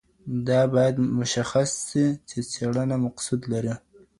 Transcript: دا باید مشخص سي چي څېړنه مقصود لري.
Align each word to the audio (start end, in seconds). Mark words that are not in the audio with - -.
دا 0.47 0.61
باید 0.73 0.95
مشخص 1.19 1.69
سي 1.87 2.05
چي 2.29 2.39
څېړنه 2.51 2.95
مقصود 3.05 3.41
لري. 3.53 3.73